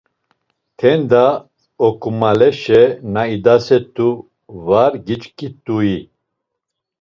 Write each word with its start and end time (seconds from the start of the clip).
Tenda 0.79 1.23
Okumaleşe 1.87 2.81
na 3.13 3.23
idaset̆u 3.35 4.09
var 4.67 4.93
giçkit̆ui? 5.05 5.95